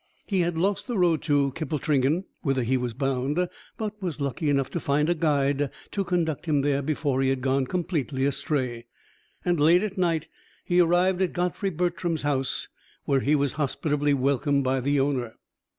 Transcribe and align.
He 0.25 0.39
had 0.39 0.57
lost 0.57 0.87
the 0.87 0.97
road 0.97 1.21
to 1.21 1.51
Kippletringan, 1.51 2.23
whither 2.41 2.63
he 2.63 2.75
was 2.75 2.95
bound, 2.95 3.47
but 3.77 4.01
was 4.01 4.19
lucky 4.19 4.49
enough 4.49 4.71
to 4.71 4.79
find 4.79 5.09
a 5.11 5.13
guide 5.13 5.69
to 5.91 6.03
conduct 6.03 6.47
him 6.47 6.61
there 6.63 6.81
before 6.81 7.21
he 7.21 7.29
had 7.29 7.41
gone 7.41 7.67
completely 7.67 8.25
astray; 8.25 8.87
and 9.45 9.59
late 9.59 9.83
at 9.83 9.99
night 9.99 10.27
he 10.65 10.79
arrived 10.79 11.21
at 11.21 11.33
Godfrey 11.33 11.69
Bertram's 11.69 12.23
house, 12.23 12.67
where 13.05 13.19
he 13.19 13.35
was 13.35 13.51
hospitably 13.51 14.15
welcomed 14.15 14.63
by 14.63 14.79
the 14.79 14.99
owner. 14.99 15.35